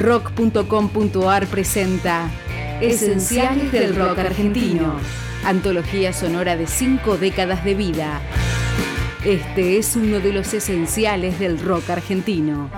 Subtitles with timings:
[0.00, 2.30] Rock.com.ar presenta
[2.80, 4.94] Esenciales del Rock Argentino.
[5.44, 8.22] Antología sonora de cinco décadas de vida.
[9.26, 12.70] Este es uno de los esenciales del rock argentino.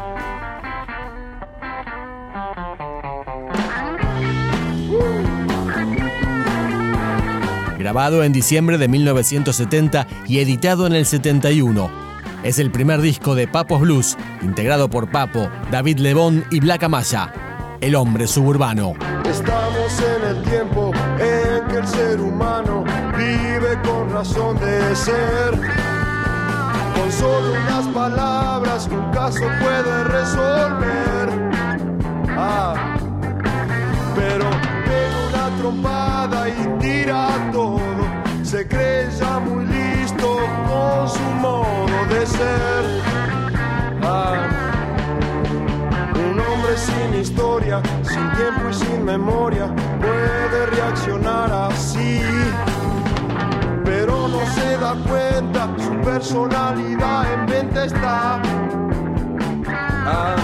[7.78, 12.11] Grabado en diciembre de 1970 y editado en el 71.
[12.42, 17.32] Es el primer disco de Papos Blues, integrado por Papo, David Lebón y Black Amaya,
[17.80, 18.94] el hombre suburbano.
[19.24, 22.84] Estamos en el tiempo en que el ser humano
[23.16, 25.52] vive con razón de ser.
[26.96, 30.91] Con solo unas palabras un caso puede resolver.
[46.14, 49.66] Un hombre sin historia, sin tiempo y sin memoria,
[50.00, 52.22] puede reaccionar así.
[53.84, 58.40] Pero no se da cuenta, su personalidad en venta está.
[60.06, 60.36] Ah,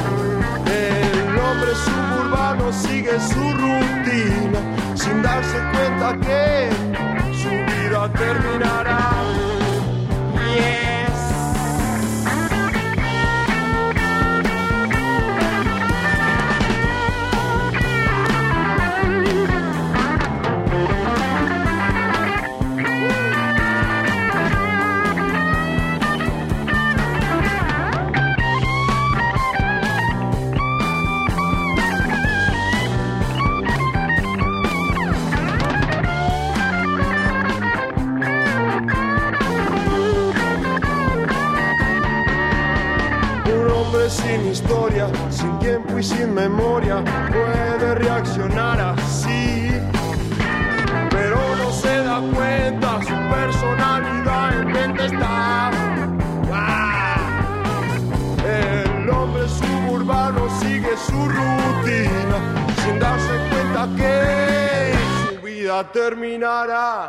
[0.67, 4.61] el hombre suburbano sigue su rutina,
[4.97, 6.88] sin darse cuenta que
[43.79, 49.71] hombre sin historia, sin tiempo y sin memoria puede reaccionar así.
[51.11, 55.71] Pero no se da cuenta, su personalidad en mente está.
[56.53, 57.17] ¡Ah!
[58.45, 62.39] El hombre suburbano sigue su rutina
[62.83, 64.95] sin darse cuenta que
[65.37, 67.09] su vida terminará.